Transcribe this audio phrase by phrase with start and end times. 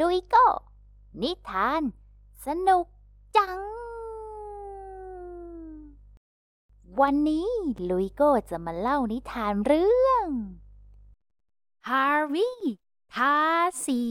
[0.00, 0.46] ลุยโก้
[1.22, 1.82] นิทาน
[2.46, 2.86] สนุก
[3.36, 3.60] จัง
[7.00, 7.48] วันนี้
[7.90, 10.26] ลุยโก้จะมาเล่านิทานเรื่อง
[11.88, 12.48] ฮาร์วี
[13.14, 13.36] ทา
[13.84, 14.02] สี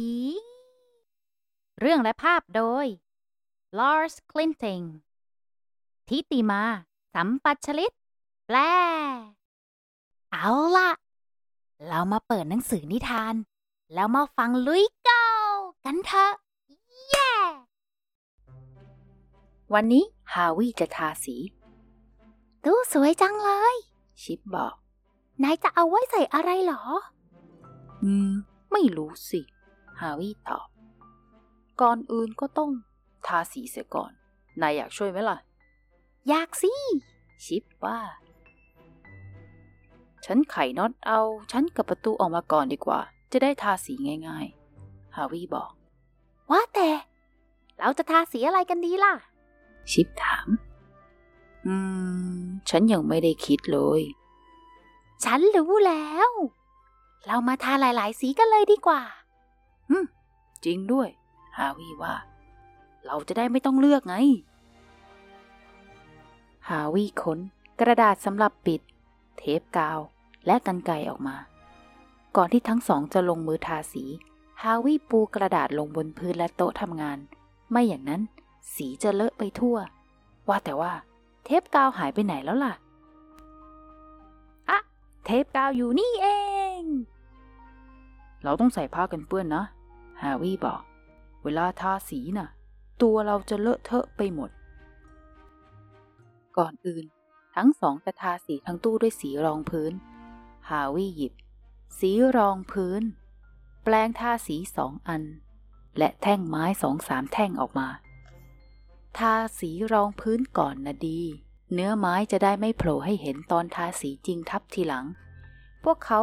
[1.79, 2.86] เรื่องและภาพโดย
[3.78, 4.86] Lars Clinting
[6.08, 6.63] ทิติมา
[7.13, 7.94] สัมปัชลิต
[8.47, 8.58] แปล
[10.31, 10.90] เอาล่ะ
[11.88, 13.36] เรามาเปิดหนังสือนิทาน
[13.94, 15.17] แล้วมาฟังลุยโก้
[15.90, 16.34] กันเถอะ
[17.09, 17.30] เย้
[19.73, 20.03] วันนี้
[20.34, 21.35] ฮาวิจะทาสี
[22.66, 23.75] ดูสวยจังเลย
[24.21, 24.75] ชิปบอก
[25.44, 26.81] นายจะเอาไว้ใส่อะไรเหรอ
[28.03, 28.31] อืม
[28.71, 29.41] ไม่รู้สิ
[29.99, 30.67] ฮาวิตอบ
[31.81, 32.72] ก่อนอื่นก็ต้อง
[33.27, 34.11] ทาสีเสียก่อน
[34.61, 35.38] นายอยากช่วยไหมล่ะ
[36.30, 36.72] อยากสิ
[37.45, 37.99] ชิปว่า
[40.25, 41.19] ฉันไขน็อตเอา
[41.52, 42.99] ฉันกับประตูออกมาก่อนดีกว่า
[43.31, 43.94] จะได้ทาสี
[44.27, 45.72] ง่ายๆ ฮาวิบอก
[46.51, 46.89] ว่าแต่
[47.79, 49.13] เราจะทาสีอะไรกันดีล่ะ
[49.91, 50.47] ชิปถาม
[51.66, 51.75] อื
[52.39, 54.02] ม ฉันยังไม่ได้คิดเลย
[55.25, 56.30] ฉันรู้แล้ว
[57.27, 59.02] เรามาทาหลาย ๆ สีกันเลยดีกว่า
[60.66, 61.09] จริงด้วย
[61.57, 62.16] ฮาวิว่า
[63.05, 64.16] เราจะได้ไม่ต้องเลือกไง
[66.69, 67.39] ฮาวิค้น
[67.79, 68.81] กระดาษสำหรับปิด
[69.38, 70.00] เทปกาว
[70.45, 71.35] และกันไกรออกมา
[72.35, 74.03] ก่อนที่ทั้งสองจะลงมือทาสี
[74.63, 77.17] ฮาวิปูกระดาษลงบนพื้นและโต๊ะทำงาน
[77.72, 78.22] ไม่อย่างนั้น
[78.75, 79.77] สีจะเลอะไปทั่ว
[80.47, 80.91] ว่าแต่ว่า
[81.45, 82.73] เทปกาวหายไปไหนแล้วล่ะ
[84.69, 84.80] อะ
[85.25, 86.28] เทปกาวอยู่นี่เอ
[86.80, 86.81] ง
[88.44, 89.63] เราต้องใส่ผ้ากันเปื้อนนะ
[90.22, 90.81] ฮาวิบอก
[91.44, 92.50] เวลาทาสีน่ะ
[93.02, 94.50] ตัวเราจะเลอะเทอะไปหมด
[96.58, 97.05] ก่อนอื่น
[97.55, 99.94] ทั้งสองจะทาสีทั้งตู้ด้วยสีรองพื้น
[100.69, 101.33] ฮาวิหยิบ
[102.00, 103.02] สีรองพื้น
[103.89, 105.23] แปลงทาสีสองอัน
[105.97, 107.88] และแท่งไม้สองสามแท่งออกมา
[109.17, 111.21] ทาสีรองพื้นก่อนนะดี
[111.73, 115.06] เนื้อไม้จะได้ไม่โผล่ให้เห็นตอนทาสีจริงทับทีหลัง
[115.84, 116.22] พวกเขา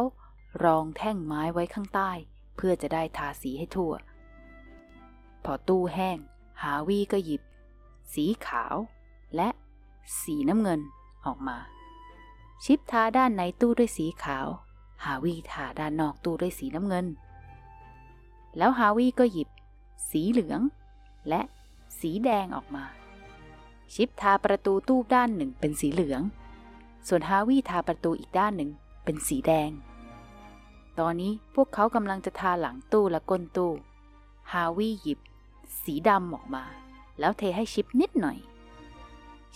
[0.63, 2.11] รองแท่งไม้ไว้ข้างใต้
[2.55, 3.93] เพื่อจะได้ทาสีให้ทั่ว
[5.43, 6.17] พอตู้แห้ง
[6.61, 7.41] ฮาวีก็หยิบ
[8.13, 8.75] สีขาว
[9.35, 9.49] และ
[10.21, 10.81] สีน้ำเงิน
[11.25, 11.57] ออกมา
[12.63, 14.47] ชิปทาด้านในตู้ด้วยสีขาว
[15.03, 17.07] ฮาวีทาด้านนอกตู้ด้วยสีน้ำเงิน
[18.57, 19.49] แล้วฮาวีก็หยิบ
[20.09, 20.61] สีเหลือง
[21.29, 21.41] และ
[21.99, 22.83] สีแดงออกมา
[23.93, 26.21] ชิปทาประตูตู้ด้านหนึ่งเป็นสีเหลือง
[27.07, 28.69] ส่วนฮาวีทาประตูอีกด้านหนึ่ง
[29.03, 29.71] เป็นสีแดง
[30.99, 33.71] ตอนนี้พวกเขากำลังจะทาหลังตู้และก้นตู้
[34.51, 35.19] ฮาวิหยิบ
[35.83, 36.63] สีดำออกมา
[37.19, 38.37] แล้วเทให้ชิปนิดหน่อย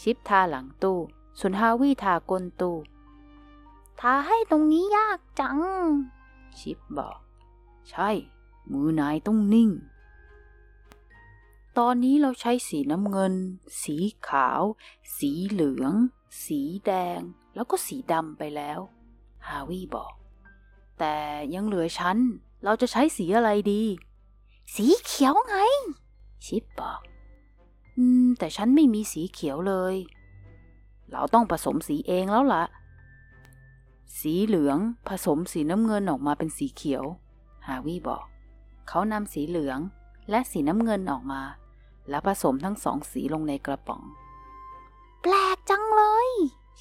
[0.01, 0.97] ชิปทาหลังตู้
[1.39, 2.77] ส่วนฮาวิทาก้นตู้
[4.01, 5.59] ทาให้ตรงนี้ยากจัง
[6.59, 7.19] ชิปบอก
[7.89, 8.09] ใช่
[8.71, 9.69] มือนายต้องนิ่ง
[11.77, 13.33] ตอนนี้เราใช้สีน้ำเงิน
[13.83, 13.95] สี
[14.27, 14.61] ขาว
[15.17, 15.93] สีเหลือง
[16.45, 17.19] สีแดง
[17.55, 18.79] แล้วก็สีดำไปแล้ว
[19.47, 20.13] ฮาวิบอก
[20.99, 21.15] แต่
[21.53, 22.17] ยังเหลือฉัน
[22.63, 23.83] เราจะใช้สีอะไรดี
[24.75, 25.55] สีเขียวไง
[26.45, 27.01] ชิปบอก
[27.97, 29.95] อืม แต่ฉันไม่มีสีเขียวเลย
[31.11, 32.63] เราต้องผสมสีเองแล้วละ่ะ
[34.19, 34.77] สีเหลือง
[35.07, 37.03] ผสมสีน้ำเงินออกมาเป็นสีเขียว
[37.67, 38.25] ฮาวิบอก
[38.89, 39.79] เขานำสีเหลือง
[40.29, 41.41] และสีน้ำเงินออกมา
[42.09, 44.03] แล้วผสมทั้งสองสีลงในกระป๋อง
[45.21, 46.29] แปลกจังเลย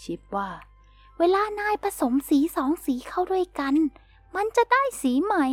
[0.03, 0.51] ชิปว่า
[1.19, 3.75] เวลานายผสมสีสองสีเข้าด้วยกัน
[4.37, 5.47] มันจะได้สีใหม่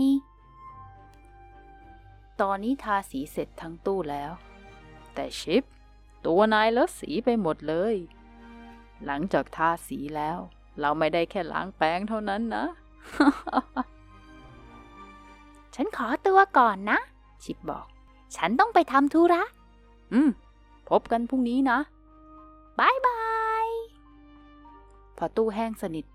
[2.41, 4.31] ตอนนี้ทาสีเสร็จทั้งตู้แล้ว
[5.13, 5.63] แต่ชิป
[6.25, 7.95] ตัวนายเลอะสีไปหมดเลย
[9.05, 10.38] หลังจากทาสีแล้ว
[10.79, 12.65] เราไม่ได้แค่ล้างแป้งเท่านั้นนะ
[15.75, 17.00] ฉันขอตัวก่อนนะ
[17.44, 17.86] ชิปบอก
[18.36, 19.44] ฉันต้องไปทำธุระ
[20.13, 20.30] อืม
[20.90, 21.80] พบกันพรุ่งนี้นะ
[22.80, 23.22] บายบา
[23.66, 23.68] ย
[25.18, 26.06] พอตู้แห้งสนิท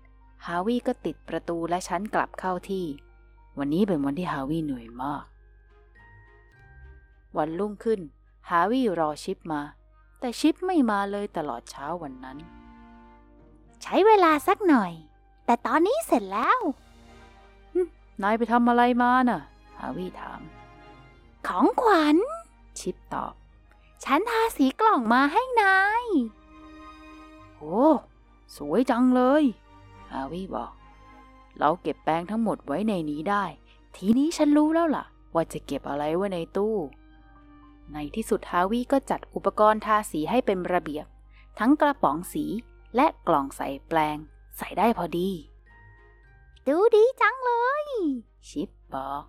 [0.45, 2.85] ฮาวิก็ติดประตูและชั้นกลับเข้าที่
[3.57, 5.25] วันนี้เป็นวันที่ฮาวิเหนื่อยมาก
[7.37, 7.99] วันรุ่งขึ้น
[8.49, 9.61] ฮาวิรอชิปมา
[10.19, 12.37] แต่ชิปไม่มาเลยตลอดเช้าวันนั้น
[13.83, 14.91] ใช้เวลาสักหน่อย
[15.45, 16.59] แต่ตอนนี้เสร็จแล้ว
[18.23, 19.41] นายไปทำอะไรมาน่ะ
[19.79, 20.41] ฮาวิถาม
[21.47, 22.17] ของขวัญ
[22.79, 23.33] ชิปตอบ
[24.03, 26.05] ฉันทาสีกล่องมาให้นาย
[27.57, 27.81] โอ้
[28.55, 29.43] สวยจังเลย
[30.11, 30.71] ฮาวิบอก
[31.59, 33.45] เราเก็บแป้งทั้งหมดไว้ในนี้ได้
[33.95, 36.75] ทีนี้ฉันรู้แล้วล่ะ ว่าจะเก็บอะไรไว้ในตู้
[37.93, 41.05] ในที่สุดฮาวิก็จัดอุปกรณ์ทาสีให้เป็นระเบียบ
[41.59, 42.45] ทั้งกระป๋องสี
[42.95, 44.17] และกล่องใส่แปลง
[44.57, 45.29] ใส่ได้พอดี
[46.67, 47.51] ดูดีจังเล
[47.83, 47.85] ย
[48.47, 49.23] ชิปบอก